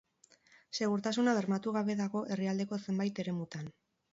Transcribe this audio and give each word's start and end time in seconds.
Segurtasuna 0.77 1.35
bermatu 1.39 1.75
gabe 1.77 1.99
dago 2.01 2.25
herrialdeko 2.37 2.83
zenbait 2.87 3.23
eremutan. 3.27 3.71